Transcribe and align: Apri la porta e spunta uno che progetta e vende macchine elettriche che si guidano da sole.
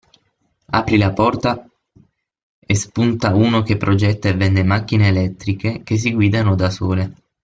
Apri 0.77 0.97
la 0.97 1.13
porta 1.13 1.69
e 2.57 2.73
spunta 2.75 3.35
uno 3.35 3.61
che 3.61 3.77
progetta 3.77 4.29
e 4.29 4.33
vende 4.33 4.63
macchine 4.63 5.09
elettriche 5.09 5.83
che 5.83 5.99
si 5.99 6.11
guidano 6.11 6.55
da 6.55 6.71
sole. 6.71 7.13